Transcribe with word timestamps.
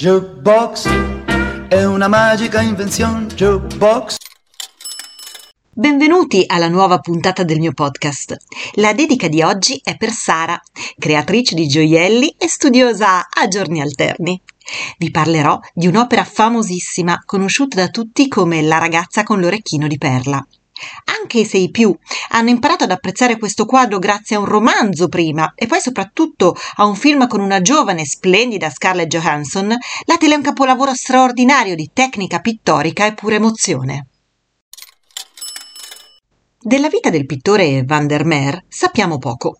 Jukebox 0.00 0.88
è 1.68 1.84
una 1.84 2.08
magica 2.08 2.62
invenzione. 2.62 3.26
Jukebox. 3.26 4.16
Benvenuti 5.70 6.44
alla 6.46 6.68
nuova 6.68 7.00
puntata 7.00 7.44
del 7.44 7.58
mio 7.58 7.74
podcast. 7.74 8.34
La 8.76 8.94
dedica 8.94 9.28
di 9.28 9.42
oggi 9.42 9.78
è 9.84 9.98
per 9.98 10.08
Sara, 10.08 10.58
creatrice 10.98 11.54
di 11.54 11.66
gioielli 11.66 12.34
e 12.38 12.48
studiosa 12.48 13.28
a 13.28 13.46
giorni 13.46 13.82
alterni. 13.82 14.40
Vi 14.96 15.10
parlerò 15.10 15.60
di 15.74 15.86
un'opera 15.86 16.24
famosissima, 16.24 17.22
conosciuta 17.26 17.76
da 17.82 17.88
tutti 17.88 18.26
come 18.26 18.62
La 18.62 18.78
ragazza 18.78 19.22
con 19.22 19.38
l'orecchino 19.38 19.86
di 19.86 19.98
perla. 19.98 20.42
Anche 21.20 21.44
se 21.44 21.58
i 21.58 21.70
più 21.70 21.96
hanno 22.30 22.50
imparato 22.50 22.84
ad 22.84 22.90
apprezzare 22.90 23.38
questo 23.38 23.66
quadro 23.66 23.98
grazie 23.98 24.36
a 24.36 24.40
un 24.40 24.46
romanzo 24.46 25.08
prima 25.08 25.52
e 25.54 25.66
poi 25.66 25.80
soprattutto 25.80 26.54
a 26.76 26.84
un 26.84 26.94
film 26.94 27.26
con 27.26 27.40
una 27.40 27.60
giovane 27.60 28.04
splendida 28.04 28.70
Scarlett 28.70 29.08
Johansson, 29.08 29.68
la 30.04 30.16
tele 30.16 30.34
è 30.34 30.36
un 30.36 30.42
capolavoro 30.42 30.94
straordinario 30.94 31.74
di 31.74 31.90
tecnica 31.92 32.40
pittorica 32.40 33.06
e 33.06 33.14
pura 33.14 33.36
emozione. 33.36 34.06
Della 36.62 36.88
vita 36.88 37.08
del 37.08 37.24
pittore 37.24 37.84
Van 37.84 38.06
der 38.06 38.26
Meer 38.26 38.64
sappiamo 38.68 39.16
poco. 39.16 39.59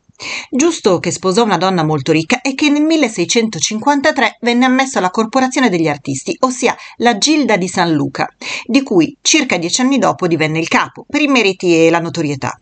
Giusto 0.51 0.99
che 0.99 1.11
sposò 1.11 1.45
una 1.45 1.57
donna 1.57 1.83
molto 1.83 2.13
ricca 2.13 2.41
e 2.41 2.55
che 2.55 2.69
nel 2.69 2.83
1653 2.83 4.39
venne 4.41 4.67
ammesso 4.67 4.99
alla 4.99 5.11
Corporazione 5.11 5.71
degli 5.71 5.89
Artisti, 5.89 6.37
ossia 6.41 6.77
la 6.97 7.17
Gilda 7.17 7.57
di 7.57 7.69
San 7.69 7.93
Luca, 7.93 8.29
di 8.67 8.83
cui 8.83 9.17
circa 9.23 9.57
dieci 9.57 9.81
anni 9.81 9.99
dopo 9.99 10.27
divenne 10.27 10.59
il 10.59 10.69
capo, 10.69 11.07
per 11.09 11.23
i 11.23 11.29
meriti 11.29 11.75
e 11.75 11.91
la 11.91 12.01
notorietà. 12.01 12.59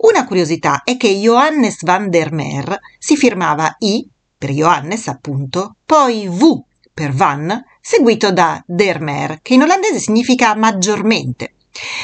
Una 0.00 0.26
curiosità 0.26 0.82
è 0.84 0.96
che 0.98 1.08
Johannes 1.08 1.82
van 1.82 2.10
der 2.10 2.32
Meer 2.32 2.78
si 2.98 3.16
firmava 3.16 3.76
I, 3.78 4.06
per 4.36 4.50
Johannes 4.50 5.08
appunto, 5.08 5.76
poi 5.86 6.28
V 6.28 6.62
per 6.92 7.12
Van, 7.12 7.62
seguito 7.80 8.32
da 8.32 8.62
der 8.66 9.00
Meer, 9.00 9.38
che 9.40 9.54
in 9.54 9.62
olandese 9.62 9.98
significa 9.98 10.54
maggiormente, 10.54 11.54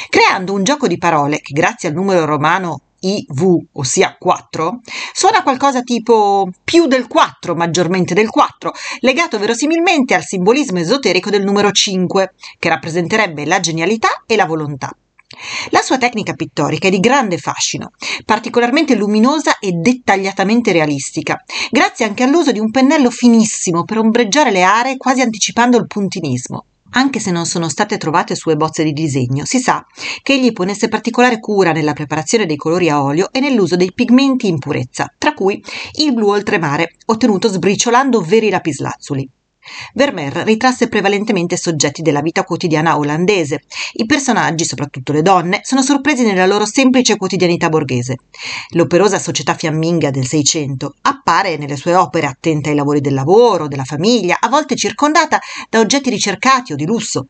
creando 0.09 0.55
un 0.55 0.65
gioco 0.65 0.87
di 0.87 0.97
parole 0.97 1.41
che 1.41 1.53
grazie 1.53 1.91
al 1.91 1.95
numero 1.95 2.25
romano 2.25 2.85
IV, 3.01 3.57
ossia 3.73 4.17
4, 4.19 4.81
suona 5.13 5.43
qualcosa 5.43 5.83
tipo 5.83 6.49
più 6.65 6.87
del 6.87 7.07
4, 7.07 7.55
maggiormente 7.55 8.15
del 8.15 8.31
4, 8.31 8.73
legato 9.01 9.39
verosimilmente 9.39 10.15
al 10.15 10.25
simbolismo 10.25 10.79
esoterico 10.79 11.31
del 11.31 11.45
numero 11.45 11.71
5, 11.71 12.35
che 12.59 12.69
rappresenterebbe 12.69 13.45
la 13.47 13.61
genialità 13.61 14.25
e 14.27 14.37
la 14.37 14.47
volontà. 14.47 14.91
La 15.71 15.83
sua 15.83 15.99
tecnica 15.99 16.33
pittorica 16.33 16.89
è 16.89 16.91
di 16.91 17.01
grande 17.01 17.37
fascino, 17.37 17.91
particolarmente 18.25 18.95
luminosa 18.95 19.59
e 19.59 19.73
dettagliatamente 19.73 20.73
realistica, 20.73 21.45
grazie 21.71 22.07
anche 22.07 22.23
all'uso 22.23 22.51
di 22.51 22.59
un 22.59 22.71
pennello 22.71 23.11
finissimo 23.11 23.85
per 23.85 23.99
ombreggiare 23.99 24.51
le 24.51 24.63
aree 24.63 24.97
quasi 24.97 25.21
anticipando 25.21 25.77
il 25.77 25.87
puntinismo. 25.87 26.65
Anche 26.91 27.21
se 27.21 27.31
non 27.31 27.47
sono 27.47 27.69
state 27.69 27.99
trovate 27.99 28.35
sue 28.35 28.57
bozze 28.57 28.83
di 28.83 28.93
disegno, 28.93 29.45
si 29.45 29.59
sa 29.59 29.85
che 30.23 30.33
egli 30.33 30.53
ponesse 30.53 30.89
particolare 30.89 31.39
cura 31.39 31.73
nella 31.73 31.93
preparazione 31.93 32.47
dei 32.47 32.57
colori 32.57 32.89
a 32.89 33.03
olio 33.03 33.31
e 33.31 33.41
nell'uso 33.41 33.77
dei 33.77 33.93
pigmenti 33.93 34.49
in 34.49 34.59
purezza, 34.59 35.13
tra 35.19 35.35
cui 35.35 35.63
il 36.01 36.15
blu 36.15 36.29
oltremare, 36.29 36.97
ottenuto 37.07 37.49
sbriciolando 37.49 38.21
veri 38.21 38.51
lapislazzuli. 38.51 39.31
Vermeer 39.95 40.33
ritrasse 40.45 40.89
prevalentemente 40.89 41.57
soggetti 41.57 42.03
della 42.03 42.21
vita 42.23 42.45
quotidiana 42.45 42.97
olandese. 42.97 43.63
I 43.95 44.07
personaggi, 44.07 44.65
soprattutto 44.65 45.13
le 45.13 45.23
donne, 45.23 45.61
sono 45.63 45.83
sorpresi 45.83 46.25
nella 46.25 46.47
loro 46.47 46.65
semplice 46.65 47.17
quotidianità 47.17 47.69
borghese. 47.69 48.17
L'operosa 48.71 49.19
società 49.19 49.55
fiamminga 49.55 50.11
del 50.11 50.27
Seicento 50.27 50.95
appare 51.29 51.59
nelle 51.59 51.77
sue 51.77 51.95
opere 51.95 52.27
attenta 52.27 52.71
ai 52.71 52.75
lavori 52.75 53.03
del 53.03 53.13
lavoro, 53.13 53.69
della 53.69 53.85
famiglia, 53.85 54.39
a 54.41 54.49
volte 54.49 54.77
circondata 54.77 55.39
da 55.69 55.79
oggetti 55.79 56.09
ricercati 56.09 56.73
o 56.73 56.77
di 56.77 56.87
lusso. 56.87 57.27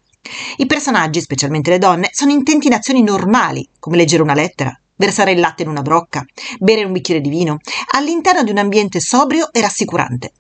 I 0.59 0.67
personaggi, 0.67 1.21
specialmente 1.21 1.71
le 1.71 1.79
donne, 1.79 2.11
sono 2.13 2.31
intenti 2.31 2.69
in 2.69 2.75
azioni 2.75 3.03
normali, 3.03 3.69
come 3.81 3.97
leggere 3.97 4.23
una 4.23 4.35
lettera, 4.35 4.73
versare 4.95 5.33
il 5.33 5.41
latte 5.41 5.65
in 5.65 5.69
una 5.69 5.83
brocca, 5.83 6.25
bere 6.61 6.85
un 6.85 6.93
bicchiere 6.93 7.21
di 7.21 7.29
vino, 7.29 7.57
all'interno 7.95 8.45
di 8.45 8.53
un 8.53 8.59
ambiente 8.59 9.01
sobrio 9.01 9.51
e 9.51 9.61
rassicurante. 9.61 10.33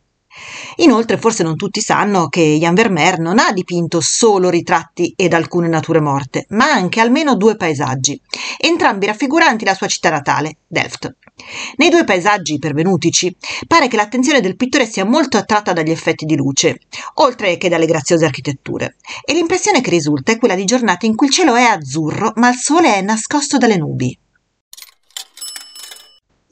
Inoltre 0.76 1.18
forse 1.18 1.42
non 1.42 1.56
tutti 1.56 1.80
sanno 1.80 2.28
che 2.28 2.56
Jan 2.60 2.74
Vermeer 2.74 3.18
non 3.18 3.38
ha 3.38 3.52
dipinto 3.52 4.00
solo 4.00 4.50
ritratti 4.50 5.12
ed 5.16 5.32
alcune 5.32 5.68
nature 5.68 6.00
morte, 6.00 6.46
ma 6.50 6.70
anche 6.70 7.00
almeno 7.00 7.36
due 7.36 7.56
paesaggi, 7.56 8.20
entrambi 8.58 9.06
raffiguranti 9.06 9.64
la 9.64 9.74
sua 9.74 9.86
città 9.86 10.10
natale, 10.10 10.58
Delft. 10.66 11.16
Nei 11.76 11.88
due 11.88 12.04
paesaggi 12.04 12.58
pervenutici 12.58 13.34
pare 13.66 13.88
che 13.88 13.96
l'attenzione 13.96 14.40
del 14.40 14.56
pittore 14.56 14.86
sia 14.86 15.04
molto 15.04 15.36
attratta 15.36 15.72
dagli 15.72 15.90
effetti 15.90 16.24
di 16.24 16.36
luce, 16.36 16.80
oltre 17.14 17.56
che 17.56 17.68
dalle 17.68 17.86
graziose 17.86 18.24
architetture, 18.24 18.96
e 19.24 19.34
l'impressione 19.34 19.80
che 19.80 19.90
risulta 19.90 20.32
è 20.32 20.38
quella 20.38 20.54
di 20.54 20.64
giornate 20.64 21.06
in 21.06 21.14
cui 21.14 21.28
il 21.28 21.32
cielo 21.32 21.54
è 21.54 21.62
azzurro, 21.62 22.32
ma 22.36 22.48
il 22.48 22.56
sole 22.56 22.94
è 22.94 23.00
nascosto 23.02 23.56
dalle 23.58 23.76
nubi. 23.76 24.18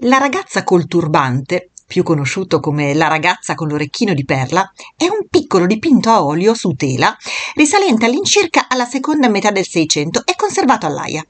La 0.01 0.19
ragazza 0.19 0.63
col 0.63 0.87
turbante 0.87 1.71
più 1.87 2.03
conosciuto 2.03 2.61
come 2.61 2.95
La 2.95 3.09
ragazza 3.09 3.55
con 3.55 3.69
l'orecchino 3.69 4.13
di 4.13 4.25
perla, 4.25 4.71
è 4.97 5.05
un 5.05 5.29
piccolo 5.31 5.67
dipinto 5.67 6.11
a 6.11 6.25
olio 6.25 6.55
su 6.55 6.73
tela 6.73 7.17
risalente 7.55 8.05
all'incirca 8.05 8.67
alla 8.69 8.87
seconda 8.87 9.29
metà 9.29 9.51
del 9.51 9.67
Seicento 9.67 10.23
e 10.25 10.35
conservato 10.37 10.87
all'Aia. 10.87 11.25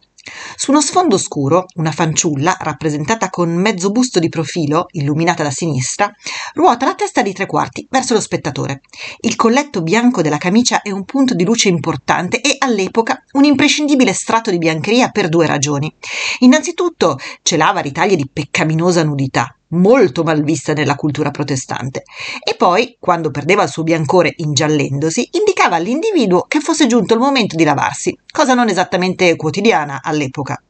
Su 0.56 0.72
uno 0.72 0.80
sfondo 0.80 1.18
scuro, 1.18 1.66
una 1.76 1.92
fanciulla, 1.92 2.56
rappresentata 2.58 3.30
con 3.30 3.54
mezzo 3.54 3.90
busto 3.90 4.18
di 4.18 4.28
profilo, 4.28 4.86
illuminata 4.90 5.44
da 5.44 5.50
sinistra, 5.50 6.12
ruota 6.54 6.84
la 6.84 6.94
testa 6.94 7.22
di 7.22 7.32
tre 7.32 7.46
quarti 7.46 7.86
verso 7.88 8.14
lo 8.14 8.20
spettatore. 8.20 8.80
Il 9.20 9.36
colletto 9.36 9.82
bianco 9.82 10.22
della 10.22 10.38
camicia 10.38 10.82
è 10.82 10.90
un 10.90 11.04
punto 11.04 11.34
di 11.34 11.44
luce 11.44 11.68
importante 11.68 12.40
e 12.40 12.56
all'epoca 12.58 13.22
un 13.32 13.44
imprescindibile 13.44 14.12
strato 14.12 14.50
di 14.50 14.58
biancheria 14.58 15.10
per 15.10 15.28
due 15.28 15.46
ragioni. 15.46 15.94
Innanzitutto 16.40 17.18
celava 17.42 17.80
ritagli 17.80 18.16
di 18.16 18.28
peccaminosa 18.30 19.04
nudità 19.04 19.55
molto 19.68 20.22
mal 20.22 20.42
vista 20.42 20.72
nella 20.72 20.94
cultura 20.94 21.30
protestante, 21.30 22.02
e 22.42 22.54
poi, 22.54 22.96
quando 22.98 23.30
perdeva 23.30 23.64
il 23.64 23.68
suo 23.68 23.82
biancore 23.82 24.32
ingiallendosi, 24.36 25.30
indicava 25.32 25.76
all'individuo 25.76 26.42
che 26.42 26.60
fosse 26.60 26.86
giunto 26.86 27.14
il 27.14 27.20
momento 27.20 27.56
di 27.56 27.64
lavarsi, 27.64 28.16
cosa 28.30 28.54
non 28.54 28.68
esattamente 28.68 29.34
quotidiana 29.36 30.00
all'epoca. 30.02 30.60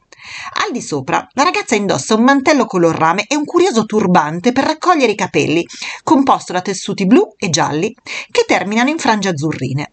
Al 0.65 0.73
di 0.73 0.81
sopra, 0.81 1.25
la 1.33 1.43
ragazza 1.43 1.75
indossa 1.75 2.15
un 2.15 2.23
mantello 2.23 2.65
color 2.65 2.95
rame 2.95 3.25
e 3.27 3.35
un 3.35 3.45
curioso 3.45 3.85
turbante 3.85 4.51
per 4.51 4.65
raccogliere 4.65 5.13
i 5.13 5.15
capelli, 5.15 5.65
composto 6.03 6.51
da 6.51 6.61
tessuti 6.61 7.05
blu 7.05 7.33
e 7.37 7.49
gialli 7.49 7.95
che 8.29 8.43
terminano 8.45 8.89
in 8.89 8.97
frange 8.97 9.29
azzurrine. 9.29 9.91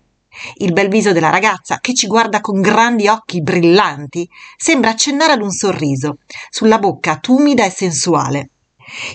Il 0.54 0.72
bel 0.72 0.88
viso 0.88 1.12
della 1.12 1.30
ragazza, 1.30 1.78
che 1.80 1.94
ci 1.94 2.08
guarda 2.08 2.40
con 2.40 2.60
grandi 2.60 3.06
occhi 3.06 3.40
brillanti, 3.40 4.28
sembra 4.56 4.90
accennare 4.90 5.34
ad 5.34 5.42
un 5.42 5.50
sorriso, 5.50 6.18
sulla 6.50 6.78
bocca 6.78 7.18
tumida 7.18 7.64
e 7.64 7.70
sensuale. 7.70 8.50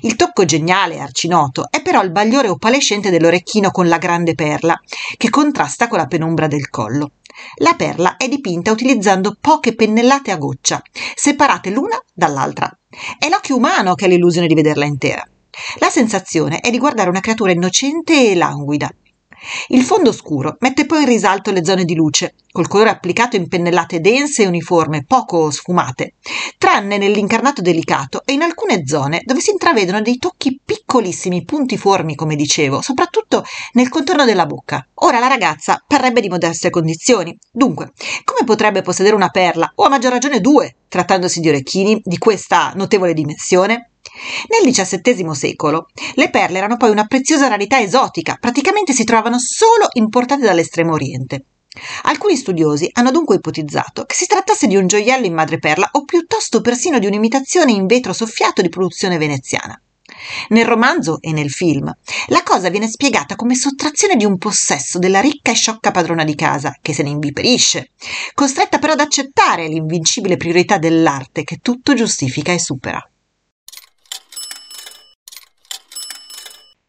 Il 0.01 0.15
tocco 0.15 0.45
geniale 0.45 0.95
e 0.95 0.99
arcinoto 0.99 1.67
è 1.69 1.81
però 1.81 2.01
il 2.01 2.11
bagliore 2.11 2.49
opalescente 2.49 3.09
dell'orecchino 3.09 3.71
con 3.71 3.87
la 3.87 3.97
grande 3.97 4.35
perla, 4.35 4.79
che 5.17 5.29
contrasta 5.29 5.87
con 5.87 5.97
la 5.97 6.05
penombra 6.05 6.47
del 6.47 6.69
collo. 6.69 7.11
La 7.57 7.73
perla 7.75 8.17
è 8.17 8.27
dipinta 8.27 8.71
utilizzando 8.71 9.37
poche 9.39 9.75
pennellate 9.75 10.31
a 10.31 10.37
goccia, 10.37 10.81
separate 11.15 11.69
l'una 11.69 11.97
dall'altra. 12.13 12.69
È 13.17 13.29
l'occhio 13.29 13.55
umano 13.55 13.95
che 13.95 14.05
ha 14.05 14.07
l'illusione 14.07 14.47
di 14.47 14.55
vederla 14.55 14.85
intera. 14.85 15.25
La 15.79 15.89
sensazione 15.89 16.59
è 16.59 16.69
di 16.69 16.77
guardare 16.77 17.09
una 17.09 17.19
creatura 17.19 17.51
innocente 17.51 18.31
e 18.31 18.35
languida, 18.35 18.89
il 19.69 19.83
fondo 19.83 20.11
scuro 20.11 20.57
mette 20.59 20.85
poi 20.85 21.01
in 21.01 21.07
risalto 21.07 21.51
le 21.51 21.63
zone 21.63 21.85
di 21.85 21.95
luce, 21.95 22.35
col 22.51 22.67
colore 22.67 22.89
applicato 22.89 23.35
in 23.35 23.47
pennellate 23.47 23.99
dense 23.99 24.43
e 24.43 24.47
uniforme, 24.47 25.05
poco 25.05 25.51
sfumate, 25.51 26.15
tranne 26.57 26.97
nell'incarnato 26.97 27.61
delicato 27.61 28.21
e 28.25 28.33
in 28.33 28.41
alcune 28.41 28.85
zone 28.85 29.21
dove 29.23 29.39
si 29.39 29.51
intravedono 29.51 30.01
dei 30.01 30.17
tocchi 30.17 30.59
piccolissimi, 30.63 31.43
puntiformi, 31.43 32.15
come 32.15 32.35
dicevo, 32.35 32.81
soprattutto 32.81 33.43
nel 33.73 33.89
contorno 33.89 34.25
della 34.25 34.45
bocca. 34.45 34.85
Ora 34.95 35.19
la 35.19 35.27
ragazza 35.27 35.83
parrebbe 35.87 36.21
di 36.21 36.29
modeste 36.29 36.69
condizioni. 36.69 37.37
Dunque, 37.51 37.91
come 38.23 38.45
potrebbe 38.45 38.81
possedere 38.81 39.15
una 39.15 39.29
perla, 39.29 39.71
o 39.75 39.83
a 39.83 39.89
maggior 39.89 40.11
ragione 40.11 40.39
due, 40.39 40.75
trattandosi 40.87 41.39
di 41.39 41.49
orecchini 41.49 42.01
di 42.03 42.17
questa 42.17 42.73
notevole 42.75 43.13
dimensione? 43.13 43.91
Nel 44.47 44.71
XVII 44.71 45.35
secolo 45.35 45.87
le 46.15 46.29
perle 46.29 46.57
erano 46.57 46.77
poi 46.77 46.89
una 46.89 47.05
preziosa 47.05 47.47
rarità 47.47 47.79
esotica, 47.79 48.37
praticamente 48.39 48.93
si 48.93 49.03
trovavano 49.03 49.39
solo 49.39 49.87
importate 49.93 50.41
dall'estremo 50.41 50.93
oriente. 50.93 51.45
Alcuni 52.03 52.35
studiosi 52.35 52.89
hanno 52.93 53.11
dunque 53.11 53.35
ipotizzato 53.35 54.03
che 54.05 54.15
si 54.15 54.25
trattasse 54.25 54.67
di 54.67 54.75
un 54.75 54.87
gioiello 54.87 55.25
in 55.25 55.33
madreperla 55.33 55.89
o 55.93 56.03
piuttosto 56.03 56.61
persino 56.61 56.99
di 56.99 57.05
un'imitazione 57.05 57.71
in 57.71 57.85
vetro 57.85 58.11
soffiato 58.11 58.61
di 58.61 58.69
produzione 58.69 59.17
veneziana. 59.17 59.79
Nel 60.49 60.65
romanzo 60.65 61.19
e 61.21 61.31
nel 61.31 61.51
film 61.51 61.91
la 62.27 62.43
cosa 62.43 62.69
viene 62.69 62.87
spiegata 62.87 63.35
come 63.35 63.55
sottrazione 63.55 64.15
di 64.15 64.25
un 64.25 64.37
possesso 64.37 64.99
della 64.99 65.21
ricca 65.21 65.51
e 65.51 65.55
sciocca 65.55 65.91
padrona 65.91 66.23
di 66.23 66.35
casa, 66.35 66.75
che 66.81 66.93
se 66.93 67.03
ne 67.03 67.09
inviperisce, 67.09 67.91
costretta 68.33 68.79
però 68.79 68.93
ad 68.93 68.99
accettare 68.99 69.67
l'invincibile 69.67 70.37
priorità 70.37 70.77
dell'arte 70.77 71.43
che 71.43 71.57
tutto 71.57 71.93
giustifica 71.93 72.51
e 72.51 72.59
supera. 72.59 73.08